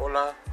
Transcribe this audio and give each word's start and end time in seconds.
Hola. 0.00 0.49